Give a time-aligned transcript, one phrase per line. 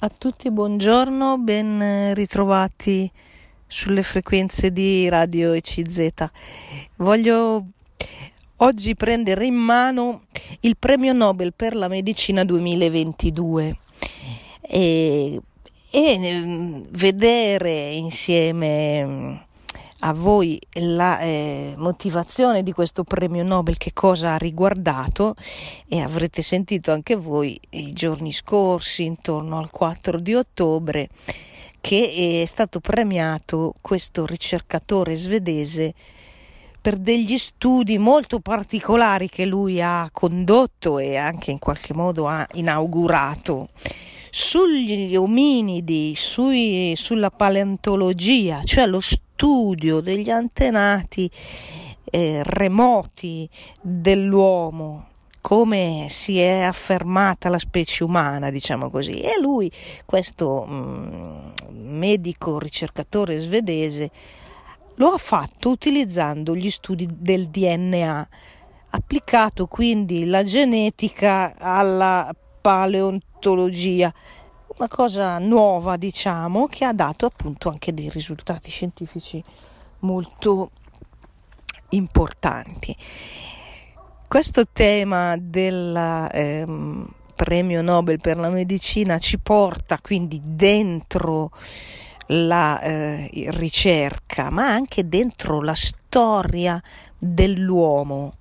[0.00, 3.10] A tutti buongiorno, ben ritrovati
[3.66, 6.14] sulle frequenze di Radio ECZ.
[6.98, 7.66] Voglio
[8.58, 10.26] oggi prendere in mano
[10.60, 13.78] il premio Nobel per la medicina 2022
[14.60, 15.40] e,
[15.90, 19.34] e mm, vedere insieme mm,
[20.00, 25.34] a voi la eh, motivazione di questo premio Nobel, che cosa ha riguardato
[25.88, 31.08] e avrete sentito anche voi i giorni scorsi, intorno al 4 di ottobre,
[31.80, 35.94] che è stato premiato questo ricercatore svedese
[36.80, 42.46] per degli studi molto particolari che lui ha condotto e anche in qualche modo ha
[42.52, 43.70] inaugurato.
[44.30, 49.27] Sugli ominidi, sui, sulla paleontologia, cioè lo studio
[50.00, 51.30] degli antenati
[52.10, 53.48] eh, remoti
[53.80, 55.06] dell'uomo,
[55.40, 59.20] come si è affermata la specie umana, diciamo così.
[59.20, 59.70] E lui,
[60.04, 64.10] questo mm, medico ricercatore svedese,
[64.96, 68.28] lo ha fatto utilizzando gli studi del DNA,
[68.90, 74.12] applicato quindi la genetica alla paleontologia,
[74.78, 79.42] una cosa nuova diciamo che ha dato appunto anche dei risultati scientifici
[80.00, 80.70] molto
[81.90, 82.96] importanti.
[84.28, 91.50] Questo tema del ehm, premio Nobel per la medicina ci porta quindi dentro
[92.26, 96.80] la eh, ricerca, ma anche dentro la storia
[97.18, 98.34] dell'uomo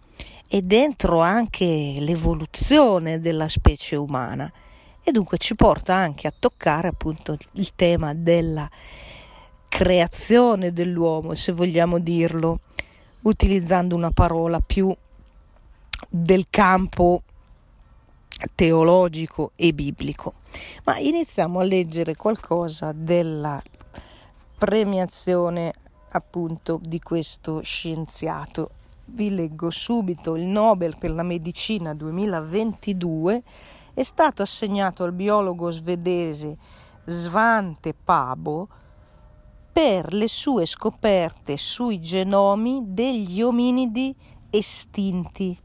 [0.47, 4.51] e dentro anche l'evoluzione della specie umana
[5.07, 8.69] e dunque ci porta anche a toccare appunto il tema della
[9.69, 12.59] creazione dell'uomo, se vogliamo dirlo,
[13.21, 14.93] utilizzando una parola più
[16.09, 17.23] del campo
[18.53, 20.33] teologico e biblico.
[20.83, 23.63] Ma iniziamo a leggere qualcosa della
[24.57, 25.73] premiazione
[26.09, 28.71] appunto di questo scienziato
[29.05, 33.43] vi leggo subito il Nobel per la medicina 2022
[33.97, 36.55] è stato assegnato al biologo svedese
[37.05, 38.67] Svante Pabo
[39.73, 44.15] per le sue scoperte sui genomi degli ominidi
[44.51, 45.59] estinti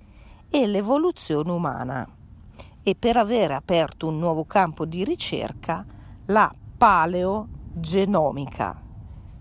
[0.49, 2.09] e l'evoluzione umana
[2.83, 5.85] e per aver aperto un nuovo campo di ricerca,
[6.25, 8.83] la paleogenomica,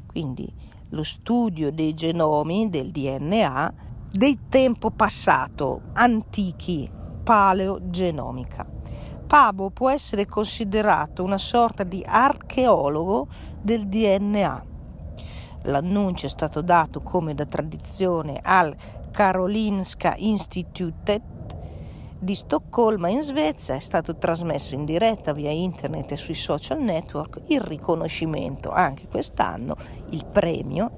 [0.06, 0.54] quindi
[0.90, 3.74] lo studio dei genomi del DNA
[4.12, 6.92] del tempo passato, antichi,
[7.24, 8.80] paleogenomica.
[9.32, 13.30] Pabo può essere considerato una sorta di archeologo
[13.62, 14.66] del DNA.
[15.64, 18.76] L'annuncio è stato dato come da tradizione al
[19.10, 21.24] Karolinska Institutet
[22.20, 27.44] di Stoccolma in Svezia, è stato trasmesso in diretta via internet e sui social network
[27.48, 29.78] il riconoscimento, anche quest'anno
[30.10, 30.92] il premio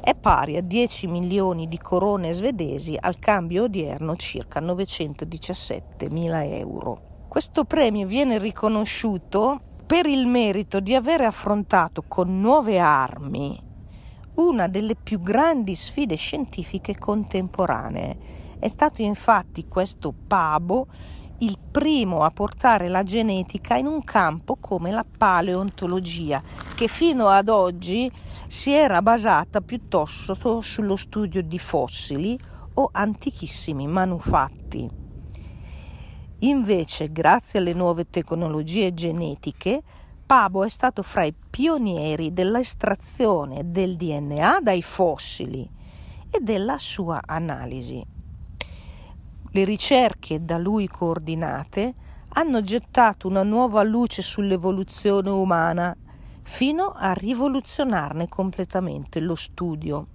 [0.00, 7.05] è pari a 10 milioni di corone svedesi, al cambio odierno circa 917 mila euro.
[7.36, 13.62] Questo premio viene riconosciuto per il merito di aver affrontato con nuove armi
[14.36, 18.56] una delle più grandi sfide scientifiche contemporanee.
[18.58, 20.86] È stato infatti questo Pabo
[21.40, 26.42] il primo a portare la genetica in un campo come la paleontologia,
[26.74, 28.10] che fino ad oggi
[28.46, 32.38] si era basata piuttosto sullo studio di fossili
[32.72, 35.04] o antichissimi manufatti.
[36.40, 39.82] Invece, grazie alle nuove tecnologie genetiche,
[40.26, 45.66] Pabo è stato fra i pionieri dell'estrazione del DNA dai fossili
[46.30, 48.04] e della sua analisi.
[49.50, 51.94] Le ricerche da lui coordinate
[52.30, 55.96] hanno gettato una nuova luce sull'evoluzione umana
[56.42, 60.06] fino a rivoluzionarne completamente lo studio.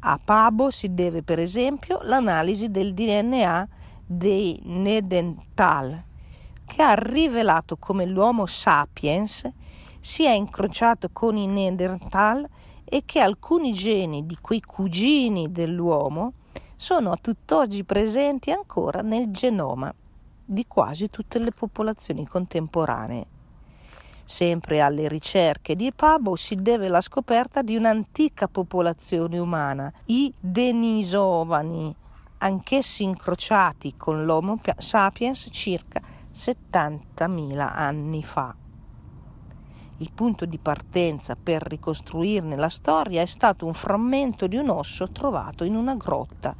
[0.00, 3.68] A Pabo si deve per esempio l'analisi del DNA
[4.16, 6.02] dei Nedental,
[6.64, 9.50] che ha rivelato come l'Homo sapiens
[10.00, 12.48] si è incrociato con i Neanderthal
[12.84, 16.32] e che alcuni geni di quei cugini dell'uomo
[16.76, 19.94] sono a tutt'oggi presenti ancora nel genoma
[20.44, 23.26] di quasi tutte le popolazioni contemporanee.
[24.24, 31.94] Sempre alle ricerche di Pabo si deve la scoperta di un'antica popolazione umana, i Denisovani,
[32.42, 36.00] anch'essi incrociati con l'Homo sapiens circa
[36.34, 38.54] 70.000 anni fa.
[39.98, 45.10] Il punto di partenza per ricostruirne la storia è stato un frammento di un osso
[45.12, 46.54] trovato in una grotta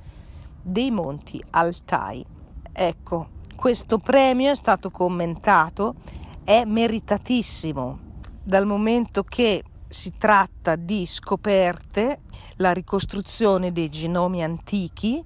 [0.63, 2.25] dei monti Altai.
[2.73, 5.97] Ecco, questo premio è stato commentato
[6.45, 7.99] è meritatissimo
[8.43, 12.23] dal momento che si tratta di scoperte,
[12.57, 15.23] la ricostruzione dei genomi antichi,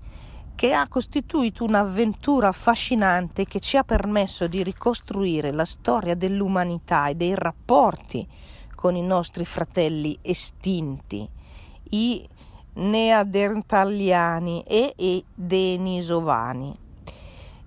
[0.56, 7.14] che ha costituito un'avventura affascinante che ci ha permesso di ricostruire la storia dell'umanità e
[7.14, 8.26] dei rapporti
[8.75, 11.29] con i nostri fratelli estinti,
[11.91, 12.26] i
[12.73, 16.75] neandertaliani e i denisovani.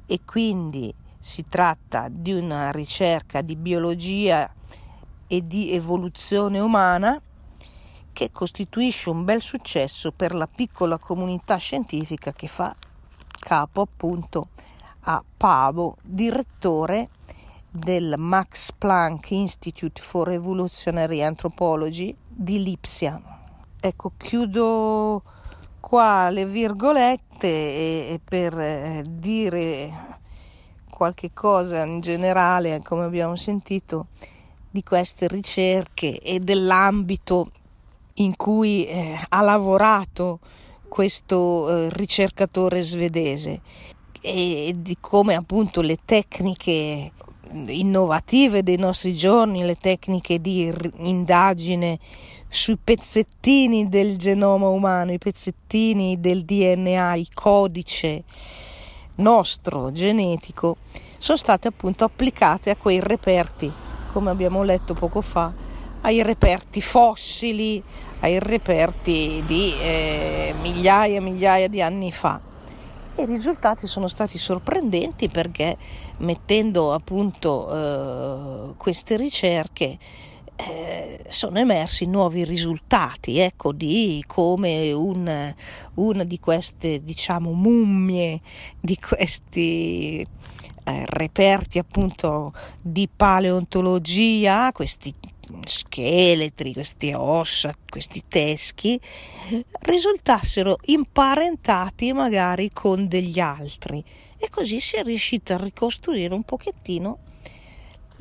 [0.07, 4.51] E quindi si tratta di una ricerca di biologia
[5.27, 7.21] e di evoluzione umana
[8.19, 12.75] che costituisce un bel successo per la piccola comunità scientifica che fa
[13.39, 14.50] capo appunto
[15.04, 17.07] a Pavo, direttore
[17.71, 23.21] del Max Planck Institute for Evolutionary Anthropology di Lipsia.
[23.80, 25.24] Ecco, chiudo
[25.80, 30.19] qua le virgolette e, e per eh, dire
[30.89, 34.07] qualche cosa in generale, come abbiamo sentito,
[34.69, 37.51] di queste ricerche e dell'ambito
[38.19, 40.39] in cui eh, ha lavorato
[40.88, 43.62] questo eh, ricercatore svedese.
[44.21, 47.12] E di come appunto le tecniche
[47.51, 52.00] innovative dei nostri giorni, le tecniche di indagine
[52.48, 58.24] sui pezzettini del genoma umano, i pezzettini del DNA, il codice
[59.16, 60.77] nostro genetico,
[61.18, 63.71] sono state appunto applicate a quei reperti,
[64.12, 65.54] come abbiamo letto poco fa,
[66.01, 67.81] ai reperti fossili,
[68.21, 72.39] ai reperti di eh, migliaia e migliaia di anni fa.
[73.15, 75.77] I risultati sono stati sorprendenti perché
[76.17, 79.97] mettendo appunto eh, queste ricerche
[80.55, 85.53] eh, sono emersi nuovi risultati, ecco, di come un,
[85.95, 88.41] una di queste, diciamo, mummie,
[88.79, 90.25] di questi
[90.83, 92.51] eh, reperti appunto
[92.81, 95.13] di paleontologia, questi
[95.65, 98.99] scheletri, queste ossa, questi teschi,
[99.81, 104.03] risultassero imparentati magari con degli altri.
[104.37, 107.19] E così si è riuscito a ricostruire un pochettino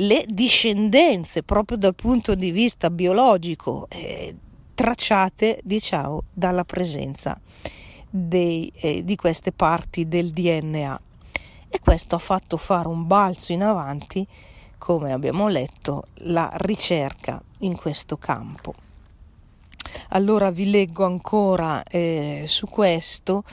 [0.00, 4.34] le discendenze proprio dal punto di vista biologico eh,
[4.75, 7.40] tracciate diciamo dalla presenza
[8.08, 11.00] dei, eh, di queste parti del DNA
[11.69, 14.26] e questo ha fatto fare un balzo in avanti
[14.78, 18.75] come abbiamo letto, la ricerca in questo campo.
[20.10, 23.44] Allora vi leggo ancora eh, su questo.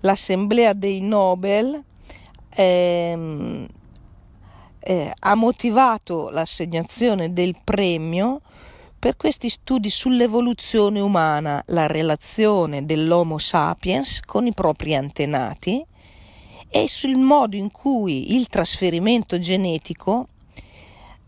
[0.00, 1.82] L'Assemblea dei Nobel
[2.50, 3.66] ehm,
[4.80, 8.40] eh, ha motivato l'assegnazione del premio
[8.98, 15.84] per questi studi sull'evoluzione umana, la relazione dell'Homo sapiens con i propri antenati
[16.68, 20.28] e sul modo in cui il trasferimento genetico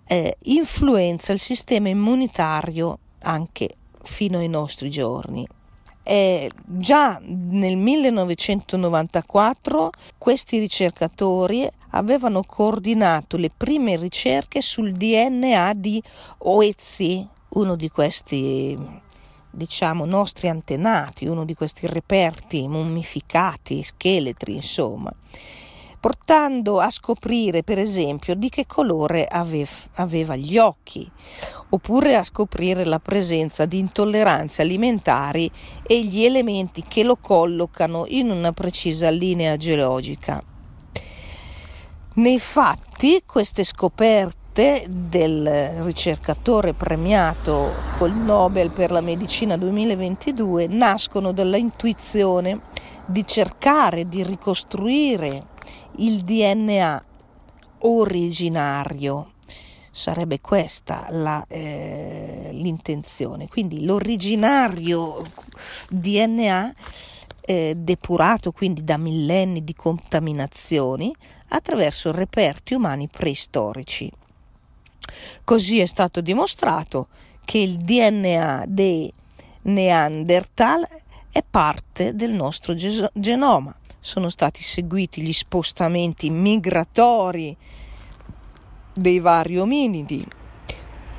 [0.07, 5.47] eh, influenza il sistema immunitario anche fino ai nostri giorni.
[6.09, 16.01] Eh, già nel 1994 questi ricercatori avevano coordinato le prime ricerche sul DNA di
[16.39, 18.79] Oezi, uno di questi
[19.51, 25.13] diciamo nostri antenati, uno di questi reperti mummificati, scheletri, insomma
[25.99, 31.11] portando a scoprire per esempio di che colore avev- aveva gli occhi,
[31.71, 35.51] oppure a scoprire la presenza di intolleranze alimentari
[35.83, 40.43] e gli elementi che lo collocano in una precisa linea geologica.
[42.15, 51.59] Nei fatti queste scoperte del ricercatore premiato col Nobel per la medicina 2022 nascono dalla
[51.59, 52.61] intuizione
[53.05, 55.55] di cercare di ricostruire
[55.99, 57.05] il DNA
[57.81, 59.33] originario.
[59.91, 63.49] Sarebbe questa la, eh, l'intenzione.
[63.49, 65.25] Quindi l'originario
[65.89, 66.75] DNA
[67.41, 71.15] eh, depurato quindi da millenni di contaminazioni
[71.49, 74.11] attraverso reperti umani preistorici.
[75.45, 77.09] Così è stato dimostrato
[77.45, 79.11] che il DNA dei
[79.63, 80.87] Neanderthal
[81.31, 83.75] è parte del nostro genoma
[84.07, 87.57] sono stati seguiti gli spostamenti migratori
[88.95, 90.25] dei vari ominidi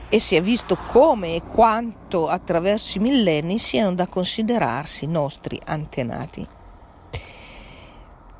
[0.07, 6.47] e si è visto come e quanto attraverso i millenni siano da considerarsi nostri antenati.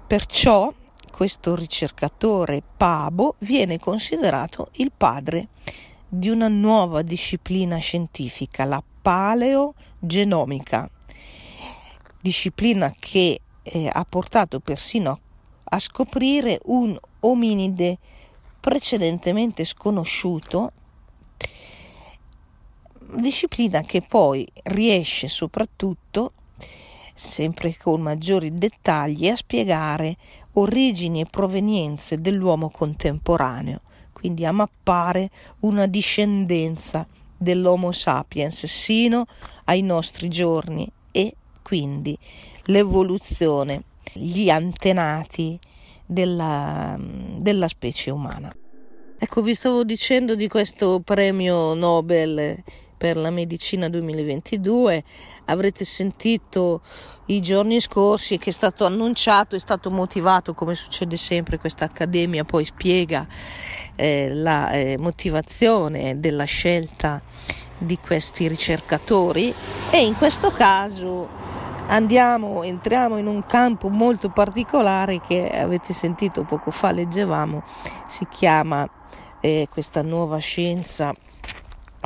[0.08, 0.74] Perciò
[1.12, 5.50] questo ricercatore Pabo viene considerato il padre
[6.08, 10.90] di una nuova disciplina scientifica, la paleogenomica,
[12.22, 15.20] disciplina che eh, ha portato persino
[15.64, 17.98] a scoprire un ominide
[18.60, 20.72] precedentemente sconosciuto,
[23.16, 26.34] disciplina che poi riesce soprattutto,
[27.14, 30.18] sempre con maggiori dettagli, a spiegare
[30.54, 33.82] origini e provenienze dell'uomo contemporaneo,
[34.12, 37.08] quindi a mappare una discendenza
[37.38, 39.26] dell'Homo sapiens sino
[39.66, 42.18] ai nostri giorni e quindi
[42.68, 43.84] l'evoluzione,
[44.14, 45.60] gli antenati
[46.06, 48.54] della, della specie umana.
[49.20, 52.64] Ecco, vi stavo dicendo di questo premio Nobel
[52.98, 55.04] per la medicina 2022.
[55.46, 56.82] Avrete sentito
[57.28, 62.44] i giorni scorsi che è stato annunciato, è stato motivato, come succede sempre, questa accademia
[62.44, 63.26] poi spiega
[63.96, 67.22] eh, la eh, motivazione della scelta
[67.78, 69.54] di questi ricercatori
[69.92, 71.37] e in questo caso
[71.88, 77.64] andiamo, entriamo in un campo molto particolare che avete sentito poco fa, leggevamo,
[78.08, 78.88] si chiama
[79.42, 81.14] eh, questa nuova scienza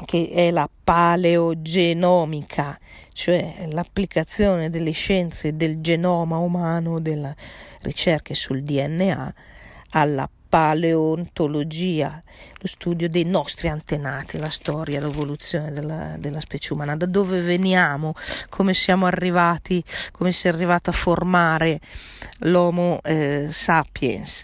[0.05, 2.79] che è la paleogenomica,
[3.13, 7.35] cioè l'applicazione delle scienze del genoma umano, delle
[7.81, 9.33] ricerche sul DNA,
[9.91, 12.21] alla paleontologia,
[12.59, 18.13] lo studio dei nostri antenati, la storia, l'evoluzione della, della, specie umana, da dove veniamo,
[18.49, 19.81] come siamo arrivati,
[20.11, 21.79] come si è arrivato a formare
[22.39, 24.43] l'Homo eh, sapiens.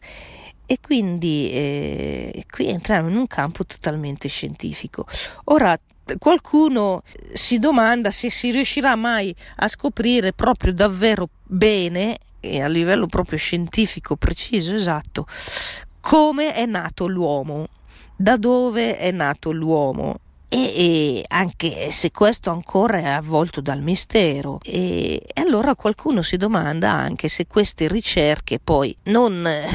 [0.66, 5.06] E quindi eh, qui entriamo in un campo totalmente scientifico.
[5.46, 5.78] Ora,
[6.20, 13.08] qualcuno si domanda se si riuscirà mai a scoprire proprio davvero bene e a livello
[13.08, 15.26] proprio scientifico preciso esatto
[16.08, 17.68] come è nato l'uomo,
[18.16, 20.16] da dove è nato l'uomo.
[20.48, 26.38] E, e, anche se questo ancora è avvolto dal mistero e, e allora qualcuno si
[26.38, 29.68] domanda anche se queste ricerche poi non eh,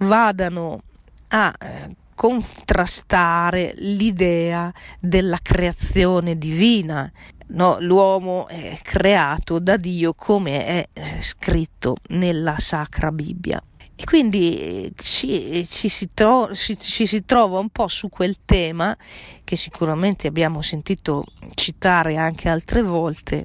[0.00, 0.82] vadano
[1.28, 7.10] a eh, contrastare l'idea della creazione divina.
[7.52, 13.62] No, l'uomo è creato da Dio come è eh, scritto nella Sacra Bibbia.
[14.00, 18.96] E quindi ci, ci, si tro- ci, ci, si trova un po' su quel tema
[19.44, 23.44] che sicuramente abbiamo sentito citare anche altre volte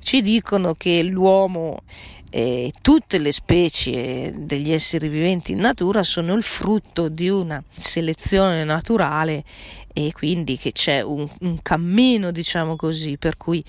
[0.00, 1.82] ci dicono che l'uomo
[2.30, 8.64] e tutte le specie degli esseri viventi in natura sono il frutto di una selezione
[8.64, 9.44] naturale
[9.92, 13.64] e quindi che c'è un, un cammino, diciamo così, per cui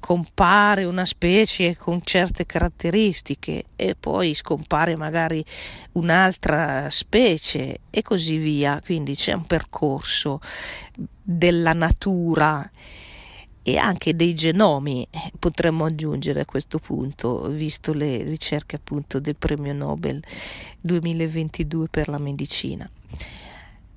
[0.00, 5.44] compare una specie con certe caratteristiche e poi scompare magari
[5.92, 8.80] un'altra specie e così via.
[8.84, 10.40] Quindi c'è un percorso
[11.22, 12.68] della natura
[13.62, 19.36] e anche dei genomi eh, potremmo aggiungere a questo punto, visto le ricerche appunto del
[19.36, 20.22] premio Nobel
[20.80, 22.88] 2022 per la medicina.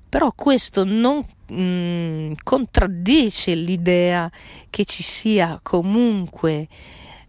[0.08, 4.30] Però questo non mh, mm, contraddice l'idea
[4.70, 6.68] che ci sia comunque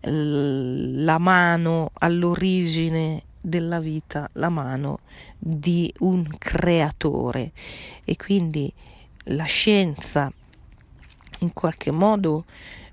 [0.09, 4.99] la mano all'origine della vita, la mano
[5.37, 7.51] di un creatore
[8.05, 8.71] e quindi
[9.29, 10.31] la scienza
[11.39, 12.45] in qualche modo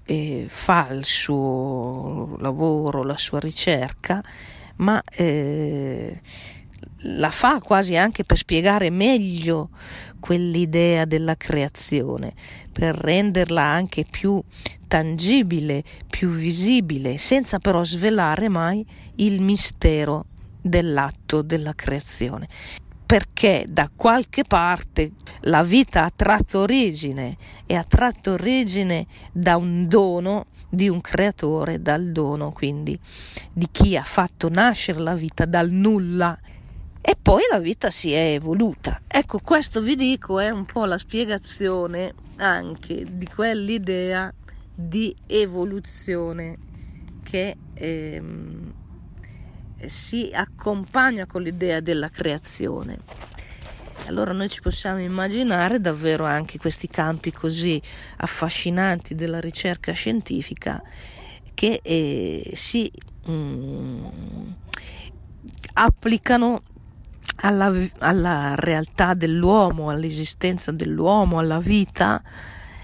[0.05, 4.23] eh, fa il suo lavoro, la sua ricerca,
[4.77, 6.21] ma eh,
[7.07, 9.71] la fa quasi anche per spiegare meglio
[10.21, 12.33] quell'idea della creazione,
[12.73, 14.43] per renderla anche più
[14.87, 18.85] tangibile, più visibile, senza però svelare mai
[19.17, 20.27] il mistero
[20.61, 22.49] dell'atto della creazione
[23.07, 29.87] perché da qualche parte la vita ha tratto origine e ha tratto origine da un
[29.89, 32.99] dono di un creatore, dal dono quindi
[33.53, 36.39] di chi ha fatto nascere la vita dal nulla
[37.01, 39.03] e poi la vita si è evoluta.
[39.07, 44.33] Ecco, questo vi dico è un po' la spiegazione anche di quell'idea
[44.75, 46.57] di evoluzione
[47.23, 48.73] che ehm,
[49.89, 52.99] si accompagna con l'idea della creazione.
[54.07, 57.81] Allora noi ci possiamo immaginare davvero anche questi campi così
[58.19, 60.83] affascinanti della ricerca scientifica
[61.55, 62.91] che eh, si
[63.29, 64.05] mm,
[65.75, 66.63] applicano
[67.37, 72.23] alla, alla, realtà dell'uomo, all'esistenza dell'uomo, alla vita,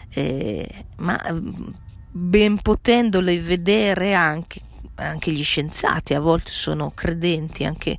[0.08, 1.66] eh, ma mm,
[2.12, 4.60] ben potendole vedere anche
[5.06, 7.98] anche gli scienziati a volte sono credenti anche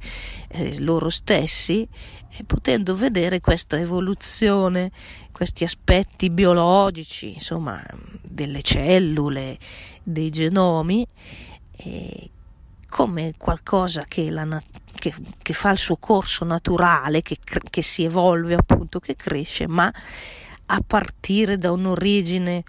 [0.49, 1.87] eh, loro stessi,
[2.33, 4.91] e potendo vedere questa evoluzione,
[5.31, 7.83] questi aspetti biologici, insomma,
[8.21, 9.57] delle cellule,
[10.03, 11.05] dei genomi,
[11.77, 12.29] eh,
[12.87, 14.61] come qualcosa che, la,
[14.93, 17.37] che, che, fa il suo corso naturale, che,
[17.69, 19.91] che si evolve appunto, che cresce, ma
[20.67, 22.63] a partire da un'origine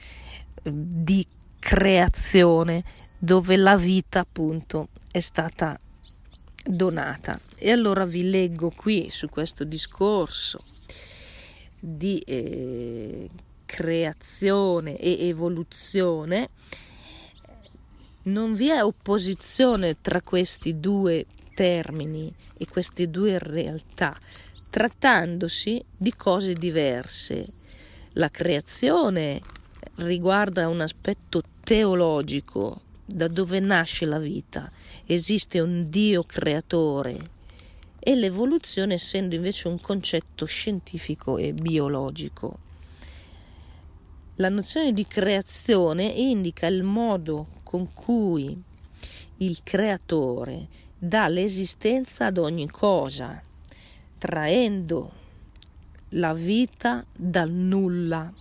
[0.62, 1.24] eh, di
[1.60, 2.82] creazione
[3.24, 5.78] dove la vita appunto è stata
[6.64, 7.38] donata.
[7.56, 10.58] E allora vi leggo qui su questo discorso
[11.78, 13.30] di eh,
[13.64, 16.48] creazione e evoluzione.
[18.22, 21.24] Non vi è opposizione tra questi due
[21.54, 24.18] termini e queste due realtà,
[24.68, 27.46] trattandosi di cose diverse.
[28.14, 29.40] La creazione
[29.96, 34.70] riguarda un aspetto teologico, da dove nasce la vita.
[35.06, 37.30] Esiste un Dio creatore
[37.98, 42.58] e l'evoluzione essendo invece un concetto scientifico e biologico.
[44.36, 48.60] La nozione di creazione indica il modo con cui
[49.38, 50.68] il creatore
[50.98, 53.42] dà l'esistenza ad ogni cosa,
[54.18, 55.12] traendo
[56.10, 58.32] la vita dal nulla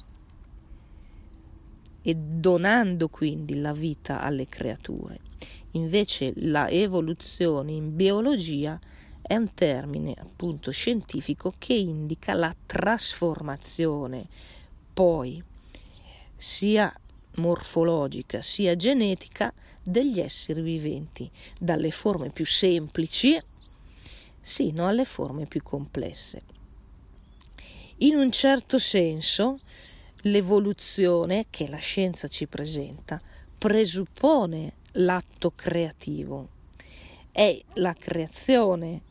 [2.01, 5.19] e donando quindi la vita alle creature.
[5.71, 8.79] Invece la evoluzione in biologia
[9.21, 14.27] è un termine appunto scientifico che indica la trasformazione
[14.93, 15.41] poi
[16.35, 16.93] sia
[17.35, 23.39] morfologica sia genetica degli esseri viventi dalle forme più semplici
[24.41, 26.41] sino alle forme più complesse.
[27.97, 29.59] In un certo senso
[30.21, 33.19] l'evoluzione che la scienza ci presenta
[33.57, 36.49] presuppone l'atto creativo.
[37.31, 39.01] È la creazione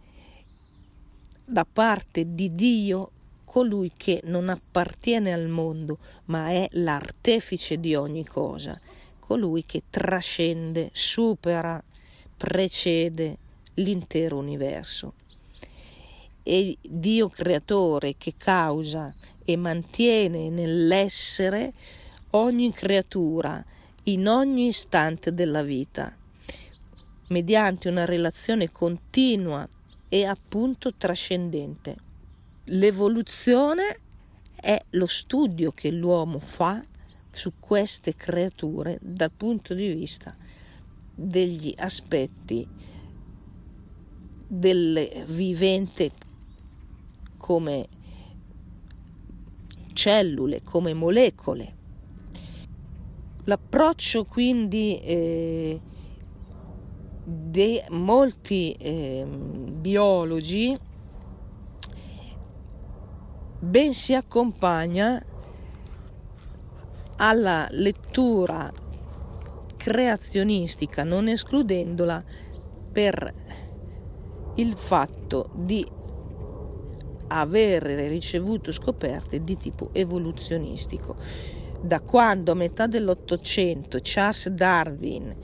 [1.45, 3.11] da parte di Dio
[3.45, 8.81] colui che non appartiene al mondo, ma è l'artefice di ogni cosa,
[9.19, 11.83] colui che trascende, supera,
[12.37, 13.39] precede
[13.75, 15.13] l'intero universo.
[16.43, 21.73] E Dio creatore che causa e mantiene nell'essere
[22.31, 23.65] ogni creatura
[24.05, 26.17] in ogni istante della vita,
[27.29, 29.69] mediante una relazione continua
[30.09, 31.97] e appunto trascendente.
[32.65, 34.01] L'evoluzione
[34.55, 36.83] è lo studio che l'uomo fa
[37.31, 40.37] su queste creature dal punto di vista
[41.15, 42.67] degli aspetti
[44.47, 46.11] del vivente
[47.41, 47.89] come
[49.95, 51.77] cellule, come molecole.
[53.45, 55.81] L'approccio quindi eh,
[57.25, 60.79] di molti eh, biologi
[63.59, 65.23] ben si accompagna
[67.17, 68.73] alla lettura
[69.77, 72.23] creazionistica, non escludendola
[72.93, 73.35] per
[74.57, 75.87] il fatto di
[77.31, 81.17] avere ricevuto scoperte di tipo evoluzionistico.
[81.81, 85.35] Da quando a metà dell'Ottocento Charles Darwin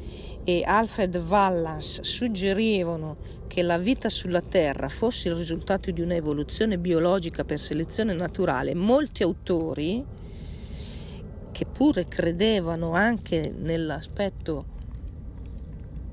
[0.44, 7.44] e Alfred Wallace suggerivano che la vita sulla Terra fosse il risultato di un'evoluzione biologica
[7.44, 10.04] per selezione naturale, molti autori,
[11.52, 14.74] che pure credevano anche nell'aspetto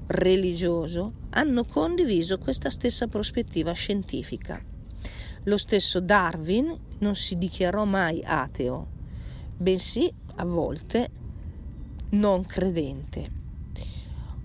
[0.08, 4.73] religioso, hanno condiviso questa stessa prospettiva scientifica.
[5.44, 8.88] Lo stesso Darwin non si dichiarò mai ateo,
[9.58, 11.10] bensì a volte
[12.12, 13.42] non credente.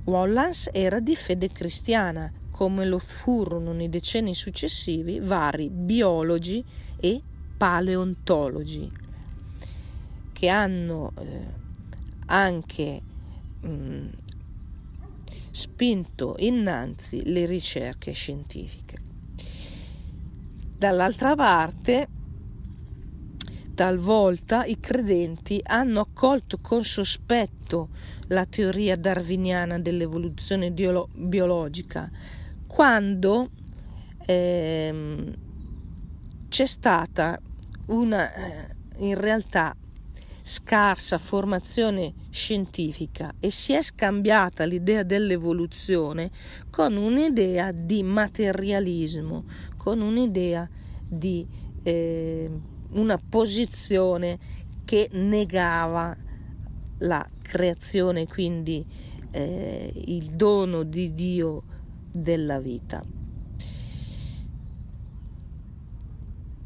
[0.05, 6.65] Wallace era di fede cristiana, come lo furono nei decenni successivi vari biologi
[6.97, 7.23] e
[7.57, 8.91] paleontologi,
[10.33, 11.47] che hanno eh,
[12.27, 13.03] anche
[13.61, 14.09] mh, mm,
[15.51, 19.08] spinto innanzi le ricerche scientifiche.
[20.79, 22.07] Dall'altra parte,
[23.75, 27.89] talvolta i credenti hanno accolto con sospetto
[28.29, 32.09] la teoria darwiniana dell'evoluzione biolo- biologica
[32.67, 33.51] quando
[34.25, 35.35] ehm,
[36.49, 37.41] c'è stata
[37.87, 39.75] una eh, in realtà
[40.49, 46.31] scarsa formazione scientifica e si è scambiata l'idea dell'evoluzione
[46.71, 49.45] con un'idea di materialismo,
[49.79, 50.69] con un'idea
[51.09, 51.47] di
[51.83, 52.51] eh,
[52.91, 54.39] una posizione
[54.85, 56.15] che negava
[56.99, 58.85] la creazione, quindi
[59.31, 61.63] eh, il dono di Dio
[62.13, 63.03] della vita.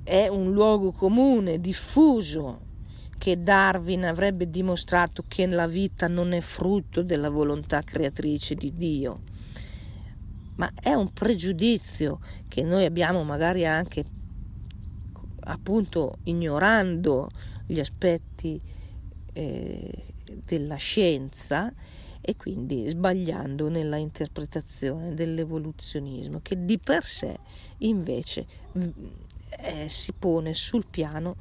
[0.03, 2.71] È un luogo comune, diffuso,
[3.19, 9.21] che Darwin avrebbe dimostrato che la vita non è frutto della volontà creatrice di Dio,
[10.57, 14.05] ma è un pregiudizio che noi abbiamo magari anche
[15.41, 17.31] appunto ignorando
[17.67, 18.61] gli aspetti
[19.33, 20.05] eh,
[20.45, 21.73] della scienza
[22.21, 27.37] e quindi sbagliando nella interpretazione dell'evoluzionismo che di per sé
[27.79, 28.47] invece
[29.59, 31.37] eh, si pone sul piano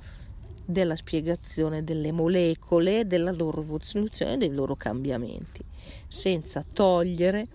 [0.65, 5.63] della spiegazione delle molecole, della loro evoluzione e dei loro cambiamenti,
[6.08, 7.47] senza togliere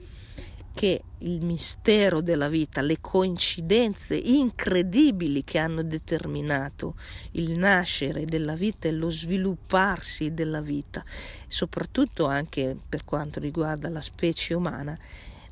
[0.76, 6.96] che il mistero della vita, le coincidenze incredibili che hanno determinato
[7.30, 11.02] il nascere della vita e lo svilupparsi della vita,
[11.48, 14.94] soprattutto anche per quanto riguarda la specie umana,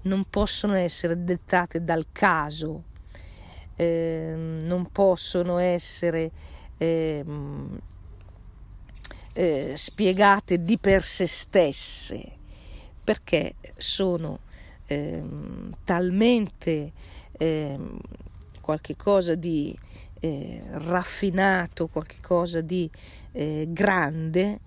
[0.03, 2.83] non possono essere dettate dal caso,
[3.77, 6.31] eh, non possono essere
[6.77, 7.25] eh,
[9.33, 12.31] eh, spiegate di per sé stesse,
[13.03, 14.44] perché sono
[14.95, 15.25] eh,
[15.85, 16.93] talmente
[17.33, 17.79] eh,
[18.61, 19.77] qualche cosa di
[20.21, 22.91] eh, raffinato, qualche cosa di
[23.33, 24.59] eh, grande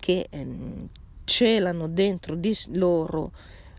[0.00, 0.88] che ehm,
[1.24, 3.32] celano dentro di loro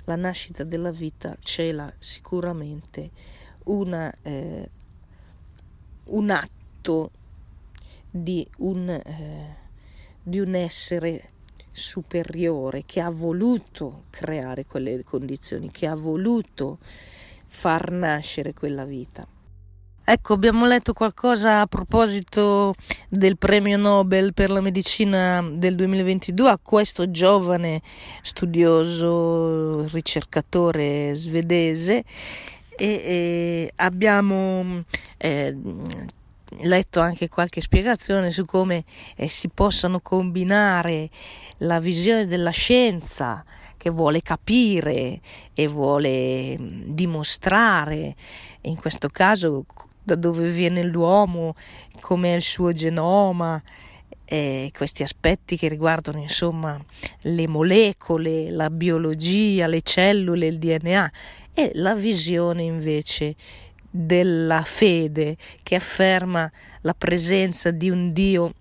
[0.05, 3.09] la nascita della vita, cela sicuramente
[3.65, 4.69] una, eh,
[6.05, 7.11] un atto
[8.09, 9.55] di un, eh,
[10.21, 11.31] di un essere
[11.75, 16.77] superiore che ha voluto creare quelle condizioni, che ha voluto
[17.47, 19.27] far nascere quella vita.
[20.07, 22.75] Ecco, abbiamo letto qualcosa a proposito
[23.09, 27.81] del premio Nobel per la medicina del 2022 a questo giovane
[28.21, 32.03] studioso, ricercatore svedese
[32.77, 34.83] e, e abbiamo
[35.17, 35.57] eh,
[36.61, 38.83] letto anche qualche spiegazione su come
[39.15, 41.09] eh, si possano combinare
[41.59, 43.43] la visione della scienza
[43.77, 45.19] che vuole capire
[45.53, 48.15] e vuole mm, dimostrare,
[48.61, 49.65] in questo caso
[50.01, 51.55] da dove viene l'uomo,
[51.99, 53.61] com'è il suo genoma,
[54.25, 56.83] eh, questi aspetti che riguardano insomma
[57.21, 61.11] le molecole, la biologia, le cellule, il DNA
[61.53, 63.35] e la visione invece
[63.95, 68.53] della fede che afferma la presenza di un Dio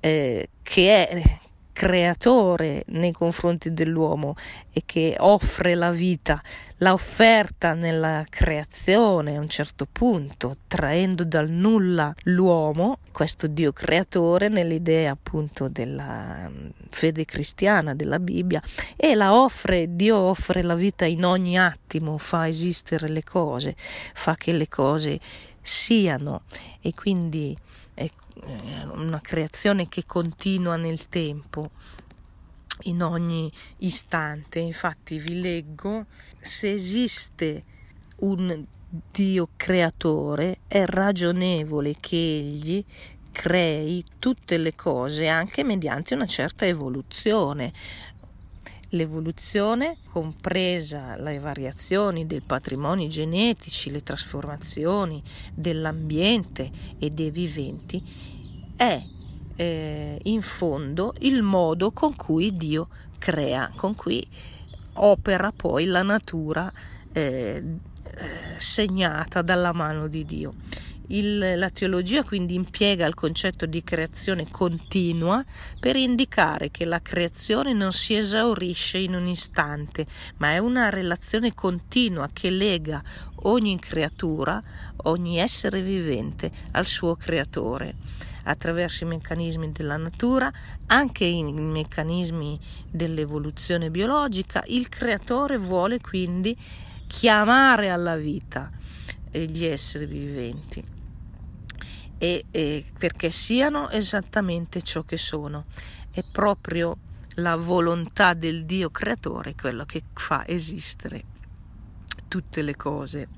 [0.00, 1.40] eh, che è
[1.72, 4.34] creatore nei confronti dell'uomo
[4.72, 6.40] e che offre la vita,
[6.78, 14.48] l'ha offerta nella creazione a un certo punto, traendo dal nulla l'uomo, questo Dio creatore,
[14.48, 18.62] nell'idea appunto della mm, fede cristiana, della Bibbia,
[18.96, 23.74] e la offre, Dio offre la vita in ogni attimo, fa esistere le cose,
[24.14, 25.18] fa che le cose
[25.62, 26.42] siano.
[26.80, 27.56] E quindi
[27.94, 28.10] eh,
[28.44, 31.70] una creazione che continua nel tempo
[32.82, 34.58] in ogni istante.
[34.58, 37.64] Infatti vi leggo, se esiste
[38.20, 38.64] un
[39.10, 42.84] Dio creatore, è ragionevole che egli
[43.32, 47.72] crei tutte le cose anche mediante una certa evoluzione.
[48.94, 55.22] L'evoluzione, compresa le variazioni dei patrimoni genetici, le trasformazioni
[55.54, 58.02] dell'ambiente e dei viventi,
[58.76, 59.02] è
[59.56, 64.26] eh, in fondo il modo con cui Dio crea, con cui
[64.94, 66.70] opera poi la natura
[67.12, 67.62] eh,
[68.56, 70.54] segnata dalla mano di Dio.
[71.14, 75.44] Il, la teologia quindi impiega il concetto di creazione continua
[75.78, 80.06] per indicare che la creazione non si esaurisce in un istante,
[80.38, 83.02] ma è una relazione continua che lega
[83.42, 84.62] ogni creatura,
[85.04, 87.94] ogni essere vivente al suo creatore
[88.44, 90.50] attraverso i meccanismi della natura,
[90.86, 92.58] anche i meccanismi
[92.90, 94.64] dell'evoluzione biologica.
[94.68, 96.56] Il creatore vuole quindi
[97.06, 98.70] chiamare alla vita
[99.30, 101.00] gli esseri viventi
[102.22, 105.64] e, e perché siano esattamente ciò che sono.
[106.08, 106.96] È proprio
[107.36, 111.24] la volontà del Dio creatore quello che fa esistere
[112.28, 113.28] tutte le cose.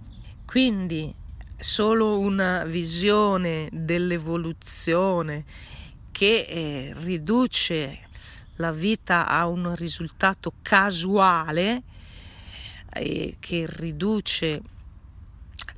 [0.44, 1.14] Quindi
[1.58, 5.46] solo una visione dell'evoluzione
[6.12, 8.00] che eh, riduce
[8.56, 11.82] la vita a un risultato casuale,
[12.92, 14.60] eh, che riduce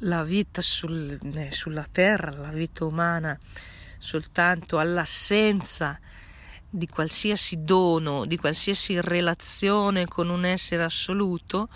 [0.01, 3.39] la vita sul, eh, sulla terra, la vita umana,
[3.99, 5.99] soltanto all'assenza
[6.69, 11.69] di qualsiasi dono, di qualsiasi relazione con un essere assoluto,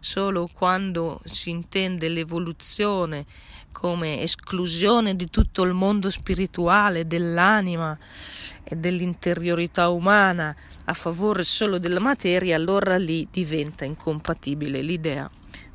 [0.00, 3.26] solo quando si intende l'evoluzione
[3.70, 7.96] come esclusione di tutto il mondo spirituale, dell'anima
[8.64, 15.30] e dell'interiorità umana a favore solo della materia, allora lì diventa incompatibile l'idea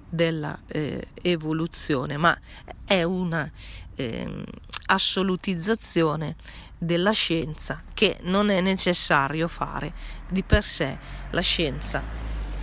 [0.10, 2.38] della eh, evoluzione, ma
[2.86, 3.50] è una
[3.96, 4.44] eh,
[4.88, 6.36] assolutizzazione
[6.78, 9.94] della scienza che non è necessario fare
[10.30, 10.98] di per sé.
[11.32, 12.04] La scienza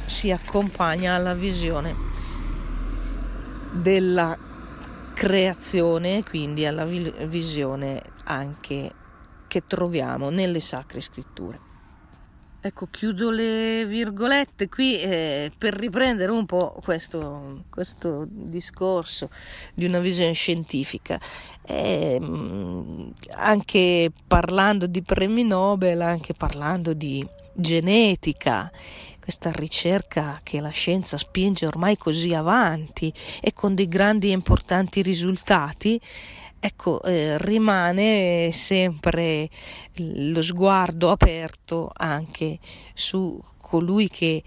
[0.05, 1.95] si accompagna alla visione
[3.73, 4.37] della
[5.15, 8.93] creazione, quindi alla visione anche
[9.47, 11.74] che troviamo nelle sacre scritture.
[12.67, 19.29] Ecco, chiudo le virgolette qui eh, per riprendere un po' questo, questo, discorso
[19.75, 21.21] di una visione scientifica.
[21.67, 22.19] Eh,
[23.33, 27.23] anche parlando di premi Nobel, anche parlando di
[27.53, 28.73] genetica,
[29.21, 35.03] questa ricerca che la scienza spinge ormai così avanti e con dei grandi e importanti
[35.03, 36.01] risultati,
[36.65, 39.51] ecco, eh, rimane sempre
[39.97, 42.59] lo sguardo aperto anche
[42.95, 44.43] su colui che,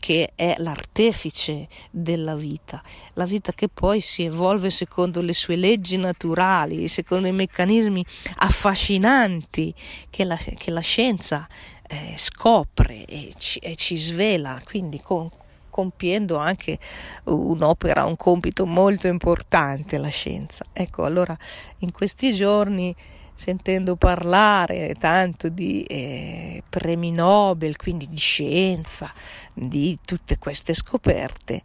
[0.00, 2.82] che è l'artefice della vita,
[3.12, 8.04] la vita che poi si evolve secondo le sue leggi naturali, secondo i meccanismi
[8.38, 9.72] affascinanti
[10.10, 11.46] che la, che la scienza
[11.86, 15.30] eh, scopre e ci, e ci, svela, quindi con,
[15.76, 16.78] compiendo anche
[17.24, 20.64] un'opera, un compito molto importante la scienza.
[20.72, 21.36] Ecco, allora
[21.80, 22.96] in questi giorni
[23.34, 29.12] sentendo parlare tanto di eh, premi Nobel, quindi di scienza,
[29.54, 31.62] di tutte queste scoperte,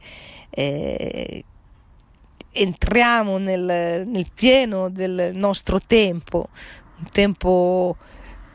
[0.49, 1.45] eh,
[2.51, 6.49] entriamo nel, nel, pieno del nostro tempo,
[6.97, 7.95] un tempo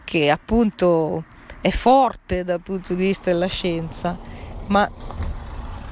[0.05, 1.25] che appunto
[1.62, 4.16] è forte dal punto di vista della scienza,
[4.66, 4.88] ma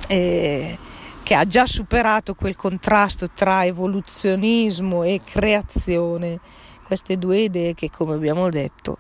[0.08, 0.78] eh,
[1.22, 6.38] che ha già superato quel contrasto tra evoluzionismo e creazione,
[6.84, 8.98] queste due idee che come abbiamo detto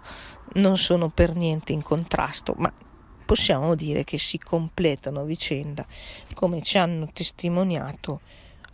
[0.54, 2.72] non sono per niente in contrasto, ma
[3.24, 5.86] possiamo dire che si completano a vicenda,
[6.34, 8.20] come ci hanno testimoniato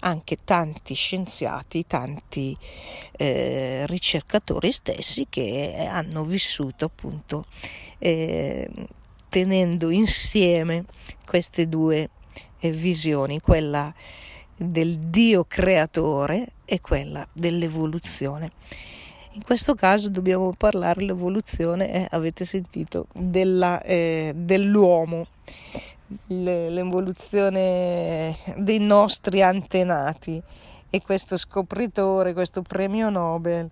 [0.01, 2.57] anche tanti scienziati, tanti
[3.13, 7.45] eh, ricercatori stessi che hanno vissuto appunto
[7.99, 8.69] eh,
[9.29, 10.85] tenendo insieme
[11.27, 12.09] queste due
[12.69, 13.91] visioni, quella
[14.55, 18.51] del Dio creatore e quella dell'evoluzione.
[19.33, 25.27] In questo caso dobbiamo parlare dell'evoluzione, eh, avete sentito, della, eh, dell'uomo,
[26.27, 30.43] l'evoluzione dei nostri antenati
[30.91, 33.71] e questo scopritore, questo premio Nobel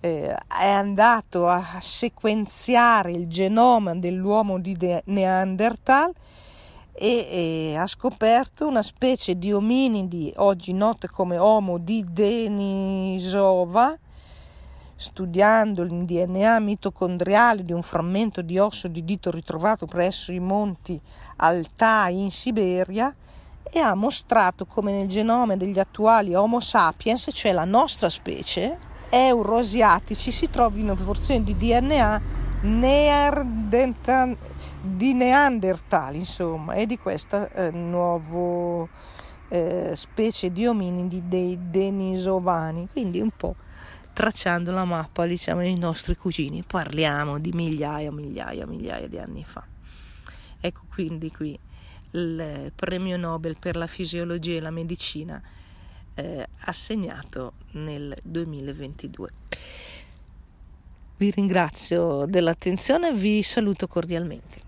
[0.00, 6.12] eh, è andato a sequenziare il genoma dell'uomo di Neanderthal
[6.98, 13.96] e, e, ha scoperto una specie di ominidi oggi note come Homo di Denisova
[14.96, 20.98] studiando il DNA mitocondriale di un frammento di osso di dito ritrovato presso i monti
[21.36, 23.14] Altai in Siberia
[23.62, 28.78] e ha mostrato come nel genoma degli attuali Homo sapiens, cioè la nostra specie,
[29.10, 32.44] euroasiatici, si trovino porzioni di DNA
[34.86, 38.88] di Neanderthal, insomma, e di questa eh, nuova
[39.48, 43.54] eh, specie di ominidi dei denisovani, quindi un po'
[44.12, 46.64] tracciando la mappa, diciamo, dei nostri cugini.
[46.66, 49.64] Parliamo di migliaia, migliaia, migliaia di anni fa.
[50.58, 51.58] Ecco quindi qui
[52.12, 55.40] il premio Nobel per la fisiologia e la medicina
[56.14, 59.30] eh, assegnato nel 2022.
[61.18, 64.65] Vi ringrazio dell'attenzione e vi saluto cordialmente.